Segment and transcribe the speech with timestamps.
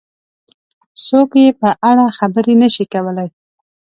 [1.05, 3.29] څوک یې په اړه خبرې نه شي کولای.